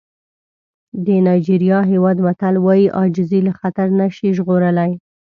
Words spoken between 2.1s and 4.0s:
متل وایي عاجزي له خطر